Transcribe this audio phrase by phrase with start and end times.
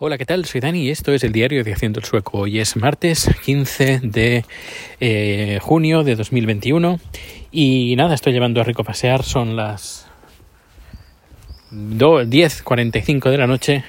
[0.00, 0.44] Hola, ¿qué tal?
[0.44, 2.38] Soy Dani y esto es el diario de Haciendo el Sueco.
[2.38, 4.44] Hoy es martes 15 de
[5.00, 7.00] eh, junio de 2021
[7.50, 9.24] y nada, estoy llevando a Rico a pasear.
[9.24, 10.06] Son las
[11.72, 13.82] 10.45 de la noche.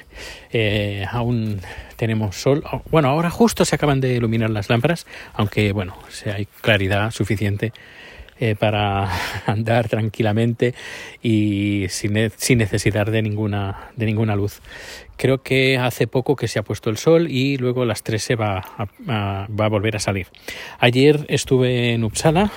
[0.52, 1.60] Eh, aún
[1.94, 2.64] tenemos sol.
[2.90, 7.72] Bueno, ahora justo se acaban de iluminar las lámparas, aunque bueno, si hay claridad suficiente
[8.40, 9.10] eh, para
[9.46, 10.74] andar tranquilamente
[11.22, 14.60] y sin, necesidad de ninguna, de ninguna luz.
[15.16, 18.22] Creo que hace poco que se ha puesto el sol y luego a las 3
[18.22, 20.28] se va a, a, va a volver a salir.
[20.78, 22.50] Ayer estuve en Uppsala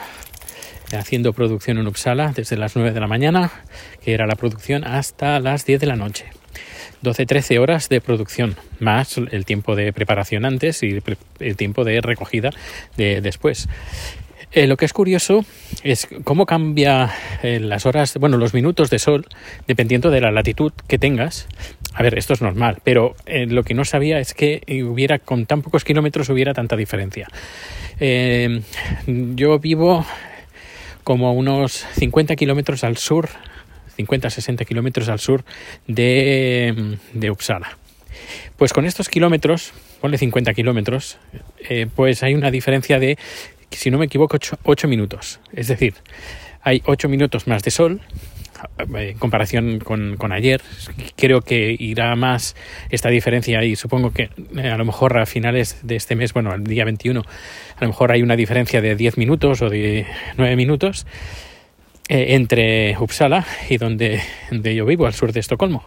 [0.97, 3.51] haciendo producción en Uppsala desde las 9 de la mañana,
[4.03, 6.25] que era la producción, hasta las 10 de la noche.
[7.03, 11.01] 12-13 horas de producción, más el tiempo de preparación antes y
[11.39, 12.51] el tiempo de recogida
[12.95, 13.67] de después.
[14.55, 15.43] Eh, lo que es curioso
[15.83, 17.11] es cómo cambia
[17.41, 19.25] eh, las horas, bueno, los minutos de sol,
[19.67, 21.47] dependiendo de la latitud que tengas.
[21.93, 25.47] A ver, esto es normal, pero eh, lo que no sabía es que hubiera, con
[25.47, 27.27] tan pocos kilómetros, hubiera tanta diferencia.
[29.07, 30.05] Yo vivo
[31.03, 33.29] como a unos 50 kilómetros al sur,
[33.97, 35.45] 50-60 kilómetros al sur
[35.87, 37.77] de, de Uppsala.
[38.57, 41.17] Pues con estos kilómetros, ponle 50 kilómetros,
[41.95, 43.17] pues hay una diferencia de
[43.77, 45.39] si no me equivoco, 8 minutos.
[45.53, 45.95] Es decir,
[46.61, 48.01] hay 8 minutos más de sol
[48.95, 50.61] en comparación con, con, ayer.
[51.15, 52.55] Creo que irá más
[52.89, 56.51] esta diferencia y supongo que eh, a lo mejor a finales de este mes, bueno,
[56.51, 60.05] al día 21, a lo mejor hay una diferencia de 10 minutos o de
[60.37, 61.05] 9 minutos
[62.09, 64.21] eh, entre Uppsala y donde
[64.51, 65.83] yo vivo, al sur de Estocolmo.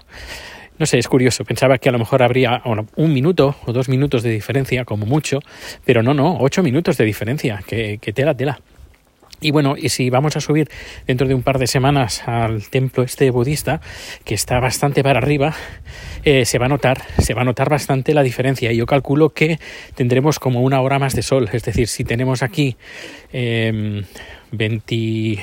[0.78, 1.44] No sé, es curioso.
[1.44, 5.06] Pensaba que a lo mejor habría bueno, un minuto o dos minutos de diferencia, como
[5.06, 5.40] mucho,
[5.84, 7.62] pero no, no, ocho minutos de diferencia.
[7.66, 8.60] Que, tela, tela.
[9.40, 10.68] Y bueno, y si vamos a subir
[11.06, 13.80] dentro de un par de semanas al templo este budista,
[14.24, 15.54] que está bastante para arriba,
[16.24, 18.72] eh, se va a notar, se va a notar bastante la diferencia.
[18.72, 19.58] Y yo calculo que
[19.94, 21.48] tendremos como una hora más de sol.
[21.52, 22.76] Es decir, si tenemos aquí
[23.32, 24.02] eh,
[24.52, 25.38] 20,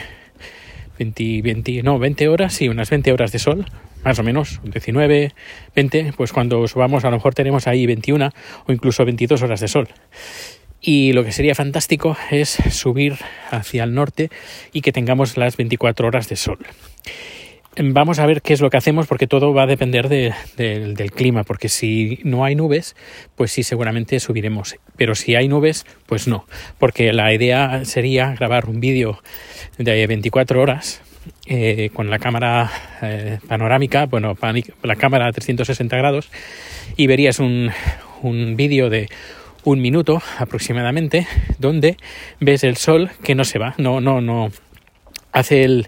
[0.97, 3.65] 20, 20, no, 20 horas, sí, unas 20 horas de sol,
[4.03, 5.33] más o menos, 19,
[5.75, 8.29] 20, pues cuando subamos a lo mejor tenemos ahí 21
[8.65, 9.87] o incluso 22 horas de sol.
[10.81, 13.15] Y lo que sería fantástico es subir
[13.49, 14.29] hacia el norte
[14.73, 16.59] y que tengamos las 24 horas de sol.
[17.75, 20.93] Vamos a ver qué es lo que hacemos porque todo va a depender de, de,
[20.93, 22.95] del clima, porque si no hay nubes,
[23.35, 24.75] pues sí, seguramente subiremos.
[24.95, 26.45] Pero si hay nubes, pues no,
[26.77, 29.23] porque la idea sería grabar un vídeo
[29.79, 31.01] de 24 horas
[31.45, 34.35] eh, con la cámara eh, panorámica, bueno,
[34.83, 36.29] la cámara a 360 grados,
[36.95, 37.71] y verías un,
[38.21, 39.09] un vídeo de
[39.63, 41.97] un minuto aproximadamente donde
[42.39, 44.51] ves el sol que no se va, no, no, no
[45.31, 45.87] hace el,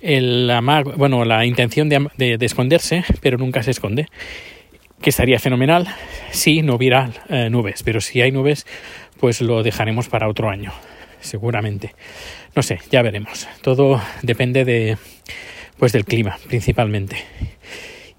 [0.00, 0.50] el
[0.96, 4.06] bueno, la intención de, de, de, esconderse, pero nunca se esconde.
[5.00, 5.86] Que estaría fenomenal
[6.32, 8.66] si no hubiera eh, nubes, pero si hay nubes,
[9.20, 10.72] pues lo dejaremos para otro año,
[11.20, 11.94] seguramente.
[12.54, 13.48] No sé, ya veremos.
[13.60, 14.96] Todo depende de,
[15.78, 17.16] pues, del clima, principalmente.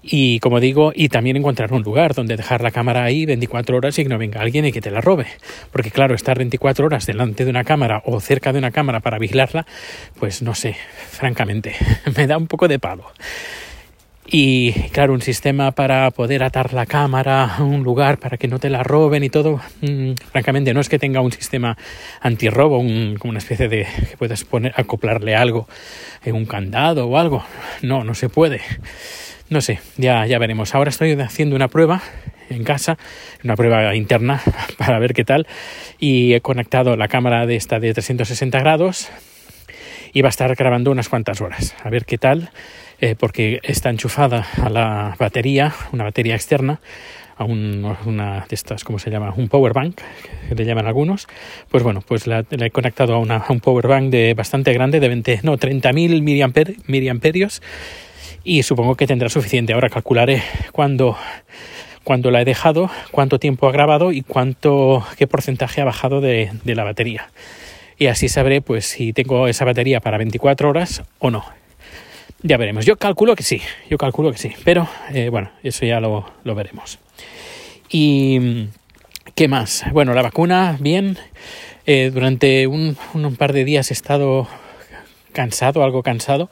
[0.02, 3.98] Y como digo, y también encontrar un lugar donde dejar la cámara ahí 24 horas
[3.98, 5.26] y que no venga alguien y que te la robe.
[5.72, 9.18] Porque claro, estar 24 horas delante de una cámara o cerca de una cámara para
[9.18, 9.66] vigilarla,
[10.18, 10.76] pues no sé,
[11.10, 11.74] francamente,
[12.16, 13.04] me da un poco de palo.
[14.32, 18.60] Y claro, un sistema para poder atar la cámara a un lugar para que no
[18.60, 21.76] te la roben y todo, mmm, francamente no es que tenga un sistema
[22.20, 25.68] antirrobo, un, como una especie de que puedas poner, acoplarle algo,
[26.24, 27.44] en un candado o algo.
[27.82, 28.60] No, no se puede.
[29.48, 30.76] No sé, ya, ya veremos.
[30.76, 32.00] Ahora estoy haciendo una prueba
[32.50, 32.98] en casa,
[33.42, 34.40] una prueba interna
[34.78, 35.48] para ver qué tal.
[35.98, 39.10] Y he conectado la cámara de esta de 360 grados
[40.12, 41.74] y va a estar grabando unas cuantas horas.
[41.82, 42.50] A ver qué tal,
[43.00, 46.80] eh, porque está enchufada a la batería, una batería externa,
[47.36, 49.32] a un, una de estas, ¿cómo se llama?
[49.34, 50.00] Un power bank,
[50.48, 51.26] que le llaman algunos.
[51.70, 54.74] Pues bueno, pues la, la he conectado a, una, a, un power bank de bastante
[54.74, 57.62] grande, de 20, no, 30.000 miliamper, miliamperios
[58.44, 59.72] y supongo que tendrá suficiente.
[59.72, 61.16] Ahora calcularé cuándo
[62.04, 66.50] cuando la he dejado, cuánto tiempo ha grabado y cuánto qué porcentaje ha bajado de,
[66.64, 67.28] de, la batería.
[68.00, 71.44] Y así sabré pues si tengo esa batería para 24 horas o no.
[72.42, 72.86] Ya veremos.
[72.86, 73.60] Yo calculo que sí,
[73.90, 74.52] yo calculo que sí.
[74.64, 76.98] Pero eh, bueno, eso ya lo, lo veremos.
[77.90, 78.68] Y
[79.34, 79.84] ¿qué más?
[79.92, 81.18] Bueno, la vacuna, bien.
[81.84, 84.48] Eh, durante un, un par de días he estado
[85.34, 86.48] cansado, algo cansado,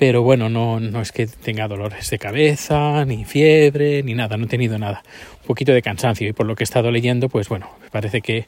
[0.00, 4.46] pero bueno, no, no es que tenga dolores de cabeza, ni fiebre, ni nada, no
[4.46, 5.02] he tenido nada.
[5.42, 8.22] Un poquito de cansancio y por lo que he estado leyendo, pues bueno, me parece
[8.22, 8.46] que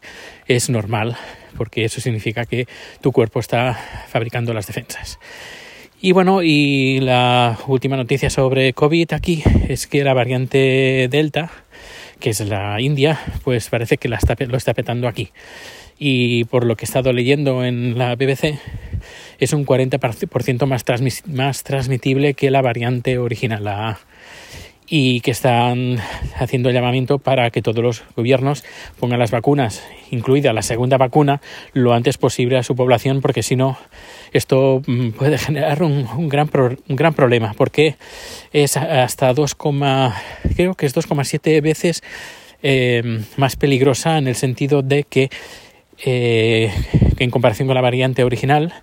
[0.49, 1.15] es normal,
[1.59, 2.67] porque eso significa que
[3.03, 3.79] tu cuerpo está
[4.09, 5.19] fabricando las defensas.
[6.01, 11.51] Y bueno, y la última noticia sobre COVID aquí es que la variante Delta,
[12.19, 15.33] que es la India, pues parece que la está, lo está petando aquí.
[15.99, 18.59] Y por lo que he estado leyendo en la BBC,
[19.45, 20.85] es un 40% más,
[21.27, 24.01] más transmitible que la variante original, la A
[24.95, 25.97] y que están
[26.39, 28.63] haciendo llamamiento para que todos los gobiernos
[29.01, 31.41] pongan las vacunas, incluida la segunda vacuna,
[31.73, 33.79] lo antes posible a su población, porque si no,
[34.33, 36.51] esto mm, puede generar un, gran,
[36.89, 37.97] un gran problema, porque
[38.53, 39.57] es hasta 2,
[40.55, 42.03] creo que es 2,7 veces
[42.63, 45.31] eh, más peligrosa en el sentido de que,
[46.05, 46.71] eh,
[47.17, 48.75] que en comparación con la variante original,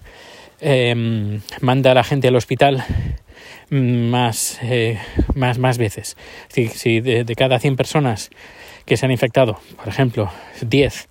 [0.62, 2.84] eh, manda a la gente al hospital
[3.70, 4.98] más, eh,
[5.36, 6.18] más, más veces.
[6.50, 8.30] Si, de, cada 100 personas
[8.86, 11.10] que se han infectado, por ejemplo, 10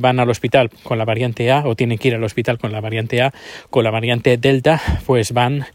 [0.00, 2.80] van al hospital con la variante A o tienen que ir al hospital con la
[2.80, 3.34] variante A,
[3.68, 5.66] con la variante Delta, pues van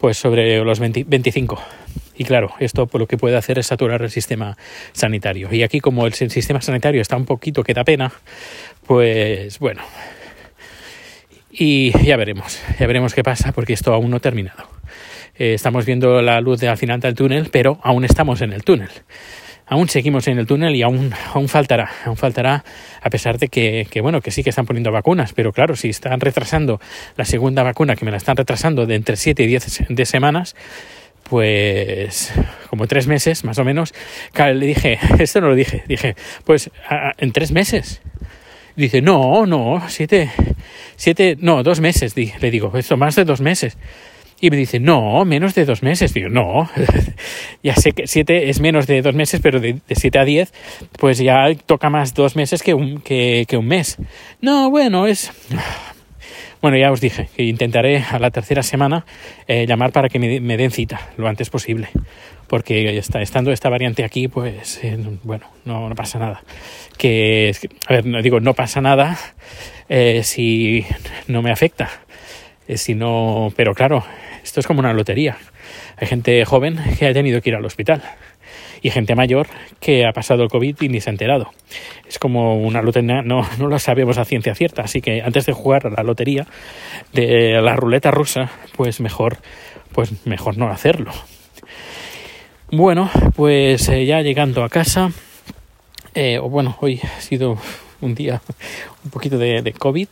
[0.00, 1.62] pues sobre los 25.
[2.16, 4.56] Y claro, esto por lo que puede hacer es saturar el sistema
[4.92, 5.48] sanitario.
[5.52, 8.12] Y aquí como el sistema sanitario está un poquito que da pena,
[8.86, 9.82] pues bueno.
[11.56, 14.68] Y ya veremos, ya veremos qué pasa porque esto aún no ha terminado.
[15.36, 18.64] Eh, estamos viendo la luz de al final del túnel, pero aún estamos en el
[18.64, 18.90] túnel.
[19.64, 22.64] Aún seguimos en el túnel y aún, aún faltará, aún faltará,
[23.00, 25.90] a pesar de que, que, bueno, que sí que están poniendo vacunas, pero claro, si
[25.90, 26.80] están retrasando
[27.16, 30.56] la segunda vacuna, que me la están retrasando de entre 7 y 10 de semanas,
[31.22, 32.32] pues
[32.68, 33.94] como tres meses más o menos,
[34.36, 36.70] le dije, esto no lo dije, dije, pues
[37.18, 38.02] en tres meses.
[38.76, 40.30] Dice, no, no, siete,
[40.96, 43.76] siete, no, dos meses, le digo, esto más de dos meses.
[44.40, 46.12] Y me dice, no, menos de dos meses.
[46.12, 46.68] Digo, no,
[47.62, 50.52] ya sé que siete es menos de dos meses, pero de, siete a diez,
[50.98, 53.96] pues ya toca más dos meses que un, que, un mes.
[54.40, 55.30] No, bueno, es...
[56.64, 59.04] Bueno, ya os dije que intentaré a la tercera semana
[59.48, 61.88] eh, llamar para que me, den cita lo antes posible.
[62.46, 66.42] Porque está, estando esta variante aquí, pues eh, bueno, no, pasa nada.
[66.96, 67.54] Que,
[67.86, 69.18] a ver, no digo, no pasa nada
[69.90, 70.86] eh, si
[71.28, 71.90] no me afecta.
[72.76, 74.02] si no, pero claro,
[74.42, 75.36] esto es como una lotería.
[75.98, 78.02] Hay gente joven que ha tenido que ir al hospital
[78.84, 79.46] y gente mayor
[79.80, 81.50] que ha pasado el COVID y ni se ha enterado.
[82.06, 85.54] Es como una lotería, no, no lo sabemos a ciencia cierta, así que antes de
[85.54, 86.46] jugar a la lotería
[87.14, 89.38] de la ruleta rusa, pues mejor,
[89.92, 91.12] pues mejor no hacerlo.
[92.70, 95.12] Bueno, pues eh, ya llegando a casa,
[96.14, 97.56] eh, bueno, hoy ha sido
[98.04, 98.42] un día
[99.04, 100.08] un poquito de, COVID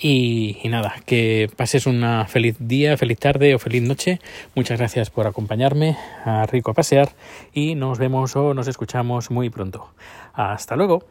[0.00, 4.20] y, nada, que pases una feliz día, feliz tarde o feliz noche.
[4.54, 7.10] Muchas gracias por acompañarme a Rico a pasear
[7.52, 9.90] y nos vemos o nos escuchamos muy pronto.
[10.34, 11.02] Hasta luego.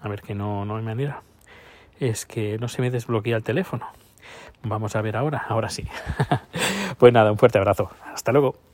[0.00, 1.22] A ver que no, no hay manera.
[1.98, 3.86] Es que no se me desbloquea el teléfono.
[4.62, 5.44] Vamos a ver ahora.
[5.46, 5.86] Ahora sí.
[6.98, 7.90] pues nada, un fuerte abrazo.
[8.14, 8.69] Hasta luego.